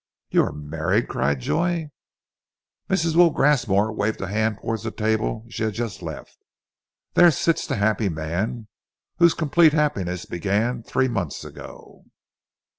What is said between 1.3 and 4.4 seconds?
Joy. Mrs. Will Grasmore waved a